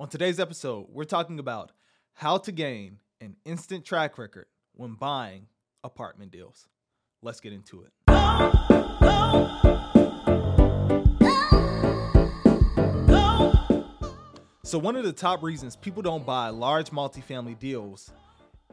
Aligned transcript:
On 0.00 0.08
today's 0.08 0.38
episode, 0.38 0.86
we're 0.90 1.02
talking 1.02 1.40
about 1.40 1.72
how 2.14 2.38
to 2.38 2.52
gain 2.52 2.98
an 3.20 3.34
instant 3.44 3.84
track 3.84 4.16
record 4.16 4.46
when 4.74 4.94
buying 4.94 5.48
apartment 5.82 6.30
deals. 6.30 6.68
Let's 7.20 7.40
get 7.40 7.52
into 7.52 7.82
it. 7.82 7.90
So, 14.62 14.78
one 14.78 14.94
of 14.94 15.02
the 15.02 15.12
top 15.12 15.42
reasons 15.42 15.74
people 15.74 16.02
don't 16.02 16.24
buy 16.24 16.50
large 16.50 16.90
multifamily 16.90 17.58
deals 17.58 18.12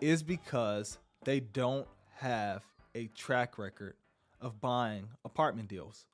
is 0.02 0.22
because 0.22 1.00
they 1.24 1.40
don't 1.40 1.88
have 2.18 2.62
a 2.94 3.08
track 3.08 3.58
record 3.58 3.96
of 4.40 4.62
buying 4.62 5.08
apartment 5.26 5.70
deals. 5.70 6.06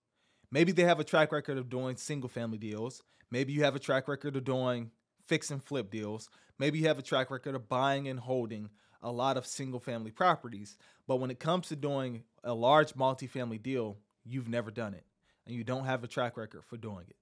Maybe 0.53 0.71
they 0.71 0.83
have 0.83 1.01
a 1.01 1.03
track 1.03 1.33
record 1.33 1.57
of 1.57 1.69
doing 1.69 1.97
single 1.97 2.29
family 2.29 2.57
deals. 2.57 3.03
Maybe 3.29 3.51
you 3.51 3.65
have 3.65 3.75
a 3.75 3.79
track 3.79 4.07
record 4.07 4.37
of 4.37 4.45
doing 4.45 4.89
fix 5.27 5.51
and 5.51 5.63
flip 5.63 5.91
deals. 5.91 6.29
Maybe 6.59 6.79
you 6.79 6.87
have 6.87 6.99
a 6.99 7.03
track 7.03 7.31
record 7.31 7.55
of 7.55 7.69
buying 7.69 8.07
and 8.07 8.19
holding 8.19 8.69
a 9.01 9.11
lot 9.11 9.37
of 9.37 9.45
single 9.45 9.79
family 9.79 10.11
properties. 10.11 10.77
But 11.07 11.17
when 11.17 11.31
it 11.31 11.39
comes 11.39 11.67
to 11.69 11.75
doing 11.75 12.23
a 12.43 12.53
large 12.53 12.93
multifamily 12.93 13.61
deal, 13.61 13.97
you've 14.23 14.47
never 14.47 14.71
done 14.71 14.93
it 14.93 15.05
and 15.45 15.55
you 15.55 15.63
don't 15.63 15.85
have 15.85 16.03
a 16.03 16.07
track 16.07 16.37
record 16.37 16.63
for 16.65 16.77
doing 16.77 17.05
it. 17.09 17.15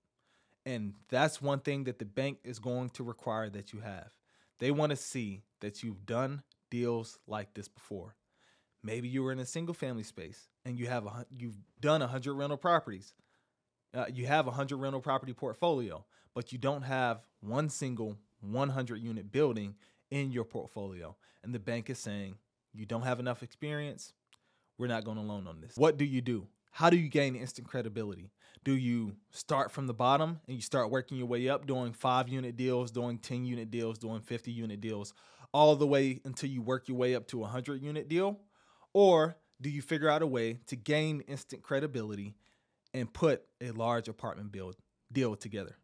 And 0.65 0.93
that's 1.09 1.41
one 1.41 1.59
thing 1.59 1.85
that 1.85 1.99
the 1.99 2.05
bank 2.05 2.39
is 2.43 2.59
going 2.59 2.89
to 2.91 3.03
require 3.03 3.49
that 3.49 3.73
you 3.73 3.79
have. 3.79 4.09
They 4.59 4.71
want 4.71 4.91
to 4.91 4.95
see 4.95 5.41
that 5.61 5.83
you've 5.83 6.05
done 6.05 6.43
deals 6.69 7.17
like 7.27 7.53
this 7.53 7.67
before. 7.67 8.15
Maybe 8.83 9.07
you 9.07 9.23
were 9.23 9.31
in 9.31 9.39
a 9.39 9.45
single 9.45 9.73
family 9.73 10.03
space 10.03 10.49
and 10.65 10.77
you 10.77 10.87
have 10.87 11.05
a 11.05 11.25
you've 11.35 11.57
done 11.79 12.01
100 12.01 12.33
rental 12.33 12.57
properties. 12.57 13.13
Uh, 13.93 14.05
you 14.13 14.27
have 14.27 14.45
a 14.45 14.49
100 14.49 14.77
rental 14.77 15.01
property 15.01 15.33
portfolio, 15.33 16.05
but 16.39 16.53
you 16.53 16.57
don't 16.57 16.83
have 16.83 17.19
one 17.41 17.67
single 17.67 18.15
100 18.39 19.01
unit 19.01 19.29
building 19.29 19.75
in 20.09 20.31
your 20.31 20.45
portfolio. 20.45 21.13
And 21.43 21.53
the 21.53 21.59
bank 21.59 21.89
is 21.89 21.99
saying, 21.99 22.35
you 22.73 22.85
don't 22.85 23.01
have 23.01 23.19
enough 23.19 23.43
experience. 23.43 24.13
We're 24.77 24.87
not 24.87 25.03
going 25.03 25.17
to 25.17 25.21
loan 25.21 25.47
on 25.47 25.59
this. 25.59 25.73
What 25.75 25.97
do 25.97 26.05
you 26.05 26.21
do? 26.21 26.47
How 26.71 26.89
do 26.89 26.95
you 26.95 27.09
gain 27.09 27.35
instant 27.35 27.67
credibility? 27.67 28.31
Do 28.63 28.73
you 28.73 29.17
start 29.31 29.69
from 29.69 29.85
the 29.85 29.93
bottom 29.93 30.39
and 30.47 30.55
you 30.55 30.61
start 30.61 30.91
working 30.91 31.17
your 31.17 31.27
way 31.27 31.49
up, 31.49 31.67
doing 31.67 31.91
five 31.91 32.29
unit 32.29 32.55
deals, 32.55 32.89
doing 32.89 33.17
10 33.17 33.43
unit 33.43 33.69
deals, 33.69 33.97
doing 33.97 34.21
50 34.21 34.49
unit 34.49 34.79
deals, 34.79 35.13
all 35.53 35.75
the 35.75 35.87
way 35.87 36.21
until 36.23 36.49
you 36.49 36.61
work 36.61 36.87
your 36.87 36.95
way 36.95 37.15
up 37.15 37.27
to 37.27 37.39
a 37.39 37.41
100 37.41 37.81
unit 37.81 38.07
deal? 38.07 38.39
Or 38.93 39.35
do 39.59 39.69
you 39.69 39.81
figure 39.81 40.07
out 40.07 40.21
a 40.21 40.27
way 40.27 40.59
to 40.67 40.77
gain 40.77 41.19
instant 41.27 41.63
credibility 41.63 42.37
and 42.93 43.11
put 43.11 43.43
a 43.59 43.71
large 43.71 44.07
apartment 44.07 44.53
build 44.53 44.77
deal 45.11 45.35
together? 45.35 45.75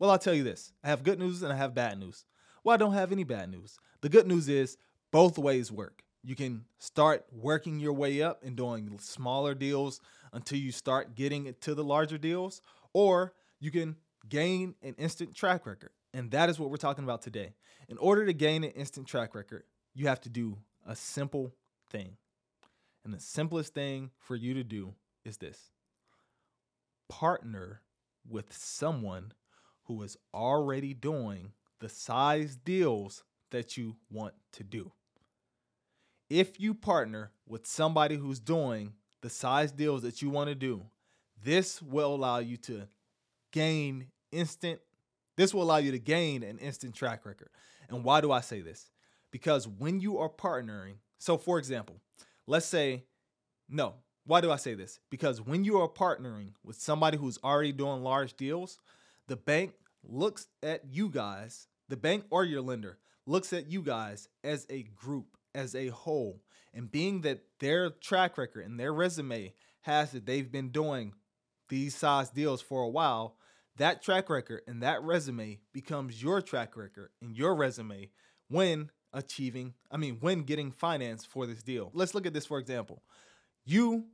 Well, 0.00 0.10
I'll 0.10 0.18
tell 0.18 0.34
you 0.34 0.42
this 0.42 0.72
I 0.82 0.88
have 0.88 1.04
good 1.04 1.20
news 1.20 1.42
and 1.42 1.52
I 1.52 1.56
have 1.56 1.74
bad 1.74 2.00
news. 2.00 2.24
Well, 2.64 2.74
I 2.74 2.78
don't 2.78 2.94
have 2.94 3.12
any 3.12 3.22
bad 3.22 3.50
news. 3.50 3.78
The 4.00 4.08
good 4.08 4.26
news 4.26 4.48
is 4.48 4.76
both 5.12 5.38
ways 5.38 5.70
work. 5.70 6.02
You 6.24 6.34
can 6.34 6.64
start 6.78 7.24
working 7.32 7.78
your 7.78 7.92
way 7.92 8.22
up 8.22 8.42
and 8.42 8.56
doing 8.56 8.98
smaller 8.98 9.54
deals 9.54 10.00
until 10.32 10.58
you 10.58 10.72
start 10.72 11.14
getting 11.14 11.54
to 11.60 11.74
the 11.74 11.84
larger 11.84 12.18
deals, 12.18 12.60
or 12.92 13.32
you 13.58 13.70
can 13.70 13.96
gain 14.28 14.74
an 14.82 14.94
instant 14.98 15.34
track 15.34 15.66
record. 15.66 15.90
And 16.12 16.30
that 16.32 16.50
is 16.50 16.58
what 16.58 16.70
we're 16.70 16.76
talking 16.76 17.04
about 17.04 17.22
today. 17.22 17.54
In 17.88 17.96
order 17.98 18.26
to 18.26 18.32
gain 18.32 18.64
an 18.64 18.70
instant 18.70 19.06
track 19.06 19.34
record, 19.34 19.64
you 19.94 20.08
have 20.08 20.20
to 20.22 20.28
do 20.28 20.58
a 20.86 20.94
simple 20.94 21.52
thing. 21.90 22.16
And 23.04 23.14
the 23.14 23.20
simplest 23.20 23.74
thing 23.74 24.10
for 24.18 24.36
you 24.36 24.54
to 24.54 24.64
do 24.64 24.94
is 25.24 25.38
this 25.38 25.70
partner 27.08 27.80
with 28.28 28.52
someone 28.52 29.32
who 29.90 30.04
is 30.04 30.16
already 30.32 30.94
doing 30.94 31.50
the 31.80 31.88
size 31.88 32.54
deals 32.54 33.24
that 33.50 33.76
you 33.76 33.96
want 34.08 34.34
to 34.52 34.62
do. 34.62 34.92
If 36.28 36.60
you 36.60 36.74
partner 36.74 37.32
with 37.44 37.66
somebody 37.66 38.14
who's 38.14 38.38
doing 38.38 38.92
the 39.20 39.28
size 39.28 39.72
deals 39.72 40.02
that 40.02 40.22
you 40.22 40.30
want 40.30 40.48
to 40.48 40.54
do, 40.54 40.84
this 41.42 41.82
will 41.82 42.14
allow 42.14 42.38
you 42.38 42.56
to 42.58 42.86
gain 43.50 44.06
instant 44.30 44.80
this 45.36 45.52
will 45.52 45.62
allow 45.62 45.78
you 45.78 45.90
to 45.90 45.98
gain 45.98 46.44
an 46.44 46.58
instant 46.58 46.94
track 46.94 47.26
record. 47.26 47.48
And 47.88 48.04
why 48.04 48.20
do 48.20 48.30
I 48.30 48.42
say 48.42 48.60
this? 48.60 48.90
Because 49.32 49.66
when 49.66 49.98
you 49.98 50.18
are 50.18 50.28
partnering, 50.28 50.96
so 51.18 51.36
for 51.36 51.58
example, 51.58 51.96
let's 52.46 52.66
say 52.66 53.04
no, 53.68 53.94
why 54.24 54.40
do 54.40 54.52
I 54.52 54.56
say 54.56 54.74
this? 54.74 55.00
Because 55.10 55.40
when 55.40 55.64
you 55.64 55.78
are 55.80 55.88
partnering 55.88 56.52
with 56.62 56.80
somebody 56.80 57.16
who's 57.16 57.38
already 57.42 57.72
doing 57.72 58.04
large 58.04 58.36
deals, 58.36 58.78
the 59.30 59.36
bank 59.36 59.72
looks 60.02 60.46
at 60.62 60.84
you 60.90 61.08
guys, 61.08 61.68
the 61.88 61.96
bank 61.96 62.24
or 62.30 62.44
your 62.44 62.62
lender 62.62 62.98
looks 63.26 63.52
at 63.52 63.70
you 63.70 63.82
guys 63.82 64.28
as 64.42 64.66
a 64.70 64.82
group, 64.82 65.36
as 65.54 65.74
a 65.74 65.88
whole. 65.88 66.42
And 66.72 66.90
being 66.90 67.22
that 67.22 67.40
their 67.58 67.90
track 67.90 68.38
record 68.38 68.64
and 68.64 68.78
their 68.78 68.92
resume 68.92 69.54
has 69.82 70.12
that 70.12 70.26
they've 70.26 70.50
been 70.50 70.70
doing 70.70 71.14
these 71.68 71.94
size 71.94 72.30
deals 72.30 72.60
for 72.60 72.82
a 72.82 72.88
while, 72.88 73.36
that 73.76 74.02
track 74.02 74.28
record 74.28 74.62
and 74.66 74.82
that 74.82 75.02
resume 75.02 75.60
becomes 75.72 76.22
your 76.22 76.42
track 76.42 76.76
record 76.76 77.10
and 77.22 77.36
your 77.36 77.54
resume 77.54 78.10
when 78.48 78.90
achieving, 79.12 79.74
I 79.90 79.96
mean, 79.96 80.18
when 80.20 80.42
getting 80.42 80.70
finance 80.70 81.24
for 81.24 81.46
this 81.46 81.62
deal. 81.62 81.90
Let's 81.94 82.14
look 82.14 82.26
at 82.26 82.34
this 82.34 82.46
for 82.46 82.58
example. 82.58 83.02
You 83.64 84.06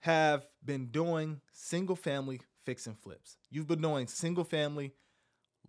have 0.00 0.46
been 0.64 0.86
doing 0.86 1.40
single 1.52 1.96
family 1.96 2.40
fix 2.64 2.86
and 2.86 2.98
flips. 2.98 3.38
You've 3.50 3.68
been 3.68 3.80
doing 3.80 4.06
single 4.06 4.44
family 4.44 4.92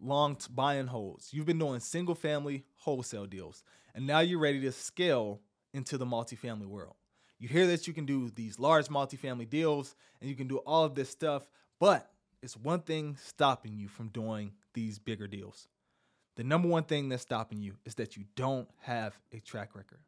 long 0.02 0.38
buy 0.54 0.76
and 0.76 0.90
holds. 0.90 1.34
You've 1.34 1.46
been 1.46 1.60
doing 1.60 1.80
single 1.80 2.16
family 2.16 2.64
wholesale 2.78 3.26
deals. 3.26 3.64
And 3.96 4.06
now 4.06 4.20
you're 4.20 4.40
ready 4.40 4.62
to 4.62 4.72
scale 4.72 5.42
into 5.74 5.98
the 5.98 6.06
multifamily 6.06 6.66
world. 6.66 6.96
You 7.40 7.48
hear 7.48 7.68
that 7.68 7.88
you 7.88 7.94
can 7.94 8.06
do 8.06 8.30
these 8.30 8.60
large 8.60 8.88
multifamily 8.88 9.50
deals 9.50 9.96
and 10.20 10.30
you 10.30 10.36
can 10.36 10.48
do 10.48 10.58
all 10.58 10.84
of 10.84 10.96
this 10.96 11.10
stuff, 11.10 11.50
but 11.80 12.10
it's 12.42 12.58
one 12.58 12.82
thing 12.82 13.18
stopping 13.24 13.76
you 13.76 13.88
from 13.88 14.10
doing 14.10 14.54
these 14.74 15.00
bigger 15.00 15.28
deals. 15.28 15.68
The 16.36 16.44
number 16.44 16.68
one 16.68 16.84
thing 16.84 17.10
that's 17.10 17.24
stopping 17.24 17.62
you 17.62 17.78
is 17.86 17.96
that 17.96 18.16
you 18.16 18.26
don't 18.36 18.68
have 18.82 19.18
a 19.32 19.40
track 19.40 19.76
record. 19.76 20.00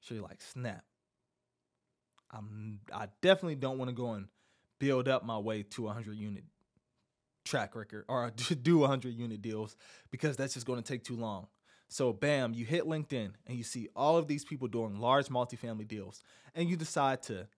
So 0.00 0.14
you're 0.14 0.24
like, 0.24 0.40
snap. 0.40 0.84
I'm 2.30 2.80
I 2.92 3.08
definitely 3.22 3.56
don't 3.56 3.78
want 3.78 3.88
to 3.88 3.94
go 3.94 4.12
and 4.12 4.28
build 4.78 5.08
up 5.08 5.24
my 5.24 5.38
way 5.38 5.62
to 5.62 5.84
a 5.84 5.86
100 5.86 6.16
unit 6.16 6.44
track 7.48 7.74
record 7.74 8.04
or 8.08 8.30
do 8.62 8.78
100 8.78 9.14
unit 9.14 9.42
deals 9.42 9.76
because 10.10 10.36
that's 10.36 10.54
just 10.54 10.66
going 10.66 10.80
to 10.82 10.92
take 10.92 11.02
too 11.02 11.16
long. 11.16 11.46
So, 11.88 12.12
bam, 12.12 12.52
you 12.52 12.66
hit 12.66 12.84
LinkedIn 12.84 13.30
and 13.46 13.56
you 13.56 13.64
see 13.64 13.88
all 13.96 14.18
of 14.18 14.28
these 14.28 14.44
people 14.44 14.68
doing 14.68 15.00
large 15.00 15.28
multifamily 15.28 15.88
deals, 15.88 16.22
and 16.54 16.68
you 16.68 16.76
decide 16.76 17.22
to 17.24 17.48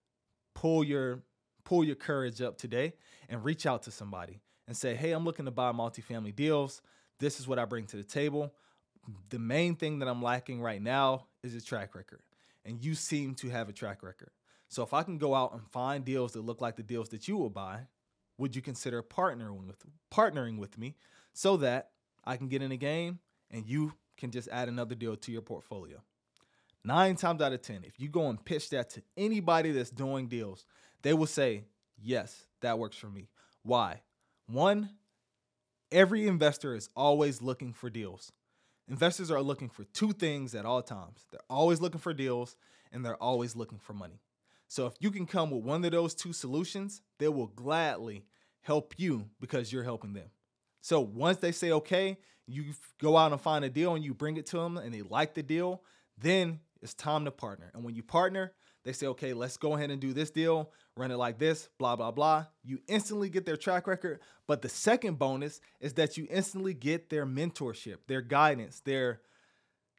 pull 0.55 0.85
your 0.85 1.23
pull 1.65 1.85
your 1.85 1.97
courage 1.97 2.41
up 2.41 2.57
today 2.57 2.95
and 3.29 3.45
reach 3.45 3.67
out 3.67 3.83
to 3.83 3.91
somebody 3.91 4.41
and 4.69 4.77
say, 4.77 4.95
"Hey, 4.95 5.11
I'm 5.11 5.25
looking 5.25 5.47
to 5.47 5.51
buy 5.51 5.73
multifamily 5.73 6.35
deals. 6.35 6.81
This 7.19 7.41
is 7.41 7.49
what 7.49 7.59
I 7.59 7.65
bring 7.65 7.87
to 7.87 7.97
the 7.97 8.05
table. 8.05 8.55
The 9.31 9.39
main 9.39 9.75
thing 9.75 9.99
that 9.99 10.09
I'm 10.09 10.23
lacking 10.23 10.61
right 10.61 10.81
now 10.81 11.27
is 11.43 11.55
a 11.57 11.61
track 11.61 11.97
record, 11.97 12.23
and 12.65 12.83
you 12.83 12.95
seem 12.95 13.35
to 13.37 13.49
have 13.49 13.69
a 13.69 13.73
track 13.73 14.03
record. 14.03 14.31
So, 14.69 14.85
if 14.85 14.95
I 14.95 15.03
can 15.03 15.19
go 15.19 15.35
out 15.35 15.55
and 15.55 15.67
find 15.73 16.05
deals 16.05 16.33
that 16.33 16.43
look 16.43 16.61
like 16.61 16.77
the 16.77 16.85
deals 16.85 17.09
that 17.09 17.27
you 17.27 17.37
will 17.37 17.51
buy, 17.51 17.89
would 18.41 18.57
you 18.57 18.63
consider 18.63 19.03
partnering 19.03 19.67
with 19.67 19.85
partnering 20.13 20.59
with 20.59 20.79
me 20.79 20.97
so 21.33 21.59
that 21.59 21.91
I 22.25 22.37
can 22.37 22.49
get 22.49 22.63
in 22.63 22.73
a 22.73 22.77
game 22.77 23.21
and 23.51 23.67
you 23.67 23.93
can 24.17 24.31
just 24.31 24.49
add 24.49 24.69
another 24.69 24.95
deal 24.95 25.17
to 25.17 25.33
your 25.33 25.43
portfolio. 25.43 26.03
Nine 26.83 27.17
times 27.17 27.43
out 27.43 27.53
of 27.53 27.61
10, 27.61 27.85
if 27.85 28.01
you 28.01 28.09
go 28.09 28.29
and 28.29 28.43
pitch 28.43 28.71
that 28.71 28.89
to 28.91 29.03
anybody 29.17 29.73
that's 29.73 29.91
doing 29.91 30.27
deals, 30.27 30.65
they 31.03 31.13
will 31.13 31.27
say, 31.27 31.65
Yes, 32.03 32.47
that 32.63 32.79
works 32.79 32.97
for 32.97 33.09
me. 33.09 33.29
Why? 33.63 34.01
One, 34.47 34.89
every 35.93 36.27
investor 36.27 36.75
is 36.75 36.89
always 36.97 37.43
looking 37.43 37.75
for 37.75 37.91
deals. 37.91 38.33
Investors 38.89 39.31
are 39.31 39.43
looking 39.43 39.69
for 39.69 39.85
two 39.85 40.13
things 40.13 40.55
at 40.55 40.65
all 40.65 40.83
times 40.83 41.27
they're 41.31 41.41
always 41.51 41.81
looking 41.81 42.01
for 42.01 42.15
deals 42.15 42.57
and 42.91 43.05
they're 43.05 43.23
always 43.23 43.55
looking 43.55 43.79
for 43.79 43.93
money. 43.93 44.21
So 44.71 44.87
if 44.87 44.93
you 45.01 45.11
can 45.11 45.27
come 45.27 45.51
with 45.51 45.65
one 45.65 45.85
of 45.85 45.91
those 45.91 46.15
two 46.15 46.33
solutions, 46.33 47.03
they 47.19 47.27
will 47.27 47.49
gladly 47.49 48.25
help 48.61 48.95
you 48.99 49.29
because 49.41 49.73
you're 49.73 49.83
helping 49.83 50.13
them. 50.13 50.31
So 50.81 51.01
once 51.01 51.39
they 51.39 51.51
say 51.51 51.73
okay, 51.73 52.19
you 52.47 52.67
go 53.03 53.17
out 53.17 53.33
and 53.33 53.41
find 53.41 53.65
a 53.65 53.69
deal 53.69 53.97
and 53.97 54.05
you 54.05 54.15
bring 54.15 54.37
it 54.37 54.47
to 54.47 54.59
them 54.59 54.77
and 54.77 54.95
they 54.95 55.03
like 55.03 55.35
the 55.35 55.43
deal, 55.43 55.83
then 56.17 56.61
it's 56.81 56.95
time 56.95 57.25
to 57.25 57.33
partner. 57.33 57.73
And 57.75 57.83
when 57.83 57.97
you 57.97 58.05
partner, 58.05 58.53
they 58.85 58.93
say, 58.93 59.09
okay, 59.09 59.33
let's 59.33 59.57
go 59.57 59.75
ahead 59.75 59.91
and 59.91 60.01
do 60.01 60.13
this 60.13 60.31
deal, 60.31 60.71
run 60.97 61.11
it 61.11 61.17
like 61.17 61.41
this, 61.41 61.69
blah, 61.77 61.97
blah, 61.97 62.13
blah. 62.13 62.47
You 62.63 62.79
instantly 62.87 63.29
get 63.29 63.45
their 63.45 63.57
track 63.57 63.89
record. 63.89 64.21
But 64.47 64.63
the 64.63 64.69
second 64.69 65.19
bonus 65.19 65.61
is 65.81 65.95
that 65.95 66.17
you 66.17 66.29
instantly 66.31 66.75
get 66.75 67.11
their 67.11 67.27
mentorship, 67.27 67.97
their 68.07 68.23
guidance, 68.23 68.79
their 68.79 69.21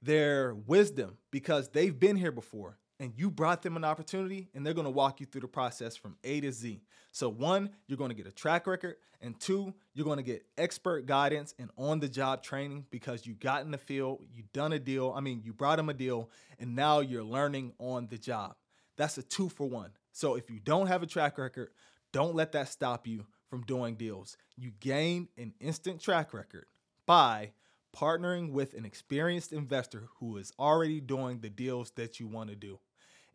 their 0.01 0.55
wisdom 0.55 1.17
because 1.29 1.69
they've 1.69 1.99
been 1.99 2.15
here 2.15 2.31
before 2.31 2.79
and 3.01 3.13
you 3.17 3.31
brought 3.31 3.63
them 3.63 3.75
an 3.75 3.83
opportunity 3.83 4.47
and 4.53 4.63
they're 4.63 4.75
going 4.75 4.85
to 4.85 4.91
walk 4.91 5.19
you 5.19 5.25
through 5.25 5.41
the 5.41 5.47
process 5.47 5.97
from 5.97 6.15
A 6.23 6.39
to 6.39 6.51
Z. 6.51 6.83
So, 7.11 7.27
one, 7.29 7.71
you're 7.87 7.97
going 7.97 8.11
to 8.11 8.15
get 8.15 8.27
a 8.27 8.31
track 8.31 8.67
record, 8.67 8.95
and 9.19 9.37
two, 9.37 9.73
you're 9.93 10.05
going 10.05 10.17
to 10.17 10.23
get 10.23 10.45
expert 10.57 11.07
guidance 11.07 11.53
and 11.59 11.71
on 11.77 11.99
the 11.99 12.07
job 12.07 12.43
training 12.43 12.85
because 12.91 13.25
you 13.25 13.33
got 13.33 13.65
in 13.65 13.71
the 13.71 13.77
field, 13.77 14.23
you 14.31 14.43
done 14.53 14.71
a 14.71 14.79
deal. 14.79 15.13
I 15.17 15.19
mean, 15.19 15.41
you 15.43 15.51
brought 15.51 15.77
them 15.77 15.89
a 15.89 15.93
deal, 15.93 16.29
and 16.59 16.75
now 16.75 16.99
you're 16.99 17.23
learning 17.23 17.73
on 17.79 18.07
the 18.07 18.19
job. 18.19 18.55
That's 18.97 19.17
a 19.17 19.23
two 19.23 19.49
for 19.49 19.67
one. 19.67 19.91
So, 20.13 20.35
if 20.35 20.49
you 20.49 20.59
don't 20.59 20.87
have 20.87 21.03
a 21.03 21.07
track 21.07 21.39
record, 21.39 21.71
don't 22.13 22.35
let 22.35 22.51
that 22.51 22.69
stop 22.69 23.07
you 23.07 23.25
from 23.49 23.63
doing 23.63 23.95
deals. 23.95 24.37
You 24.55 24.71
gain 24.79 25.27
an 25.37 25.53
instant 25.59 26.01
track 26.01 26.33
record 26.33 26.67
by 27.05 27.51
partnering 27.97 28.51
with 28.51 28.73
an 28.73 28.85
experienced 28.85 29.51
investor 29.51 30.07
who 30.19 30.37
is 30.37 30.53
already 30.57 31.01
doing 31.01 31.39
the 31.39 31.49
deals 31.49 31.91
that 31.91 32.19
you 32.19 32.27
want 32.27 32.49
to 32.49 32.55
do. 32.55 32.79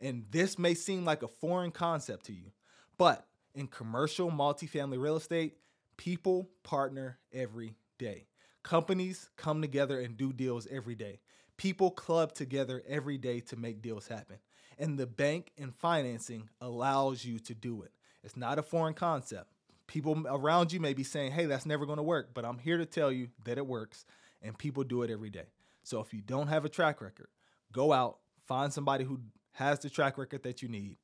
And 0.00 0.24
this 0.30 0.58
may 0.58 0.74
seem 0.74 1.04
like 1.04 1.22
a 1.22 1.28
foreign 1.28 1.70
concept 1.70 2.26
to 2.26 2.32
you, 2.32 2.52
but 2.98 3.26
in 3.54 3.66
commercial 3.66 4.30
multifamily 4.30 5.00
real 5.00 5.16
estate, 5.16 5.56
people 5.96 6.50
partner 6.62 7.18
every 7.32 7.76
day. 7.98 8.26
Companies 8.62 9.30
come 9.36 9.62
together 9.62 10.00
and 10.00 10.16
do 10.16 10.32
deals 10.32 10.66
every 10.70 10.94
day. 10.94 11.20
People 11.56 11.90
club 11.90 12.34
together 12.34 12.82
every 12.86 13.16
day 13.16 13.40
to 13.40 13.56
make 13.56 13.80
deals 13.80 14.08
happen. 14.08 14.36
And 14.78 14.98
the 14.98 15.06
bank 15.06 15.52
and 15.56 15.74
financing 15.74 16.50
allows 16.60 17.24
you 17.24 17.38
to 17.40 17.54
do 17.54 17.82
it. 17.82 17.92
It's 18.22 18.36
not 18.36 18.58
a 18.58 18.62
foreign 18.62 18.94
concept. 18.94 19.46
People 19.86 20.26
around 20.28 20.72
you 20.72 20.80
may 20.80 20.92
be 20.92 21.04
saying, 21.04 21.32
hey, 21.32 21.46
that's 21.46 21.64
never 21.64 21.86
going 21.86 21.96
to 21.98 22.02
work, 22.02 22.30
but 22.34 22.44
I'm 22.44 22.58
here 22.58 22.76
to 22.76 22.84
tell 22.84 23.10
you 23.10 23.28
that 23.44 23.56
it 23.56 23.66
works 23.66 24.04
and 24.42 24.58
people 24.58 24.84
do 24.84 25.02
it 25.02 25.10
every 25.10 25.30
day. 25.30 25.46
So 25.82 26.00
if 26.00 26.12
you 26.12 26.20
don't 26.20 26.48
have 26.48 26.64
a 26.64 26.68
track 26.68 27.00
record, 27.00 27.28
go 27.72 27.92
out, 27.92 28.18
find 28.46 28.72
somebody 28.72 29.04
who 29.04 29.20
has 29.56 29.78
the 29.80 29.90
track 29.90 30.18
record 30.18 30.42
that 30.42 30.62
you 30.62 30.68
need, 30.68 30.98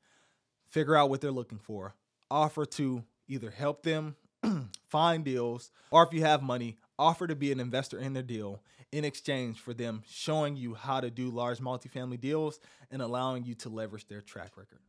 figure 0.68 0.96
out 0.96 1.10
what 1.10 1.20
they're 1.20 1.30
looking 1.30 1.58
for, 1.58 1.94
offer 2.30 2.64
to 2.64 3.04
either 3.28 3.50
help 3.50 3.82
them 3.82 4.16
find 4.88 5.24
deals, 5.24 5.70
or 5.90 6.02
if 6.02 6.12
you 6.12 6.22
have 6.22 6.42
money, 6.42 6.76
offer 6.98 7.26
to 7.26 7.34
be 7.34 7.52
an 7.52 7.60
investor 7.60 7.98
in 7.98 8.12
their 8.12 8.22
deal 8.22 8.62
in 8.90 9.04
exchange 9.04 9.58
for 9.58 9.72
them 9.72 10.02
showing 10.06 10.56
you 10.56 10.74
how 10.74 11.00
to 11.00 11.10
do 11.10 11.30
large 11.30 11.58
multifamily 11.58 12.20
deals 12.20 12.60
and 12.90 13.00
allowing 13.00 13.44
you 13.44 13.54
to 13.54 13.68
leverage 13.68 14.06
their 14.06 14.20
track 14.20 14.56
record. 14.56 14.80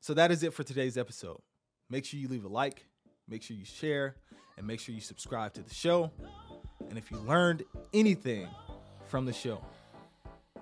So 0.00 0.14
that 0.14 0.30
is 0.30 0.42
it 0.42 0.54
for 0.54 0.62
today's 0.62 0.96
episode. 0.96 1.40
Make 1.90 2.06
sure 2.06 2.18
you 2.18 2.28
leave 2.28 2.44
a 2.44 2.48
like, 2.48 2.86
make 3.28 3.42
sure 3.42 3.56
you 3.56 3.66
share, 3.66 4.16
and 4.56 4.66
make 4.66 4.80
sure 4.80 4.94
you 4.94 5.00
subscribe 5.00 5.52
to 5.54 5.62
the 5.62 5.74
show. 5.74 6.10
And 6.88 6.96
if 6.96 7.10
you 7.10 7.18
learned 7.18 7.64
anything 7.92 8.48
from 9.08 9.26
the 9.26 9.32
show, 9.32 9.62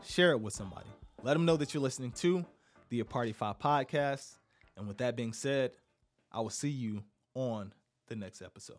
share 0.04 0.32
it 0.32 0.40
with 0.40 0.54
somebody. 0.54 0.88
Let 1.22 1.32
them 1.32 1.44
know 1.44 1.56
that 1.56 1.74
you're 1.74 1.82
listening 1.82 2.12
to 2.12 2.44
the 2.90 3.02
Aparti 3.02 3.34
Fi 3.34 3.52
podcast. 3.52 4.36
And 4.76 4.86
with 4.86 4.98
that 4.98 5.16
being 5.16 5.32
said, 5.32 5.72
I 6.30 6.40
will 6.40 6.50
see 6.50 6.68
you 6.68 7.02
on 7.34 7.72
the 8.06 8.14
next 8.16 8.40
episode. 8.40 8.78